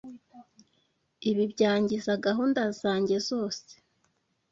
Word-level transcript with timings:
Ibi 1.29 1.43
byangiza 1.53 2.11
gahunda 2.25 2.61
zanjye 2.81 3.15
zose. 3.29 3.71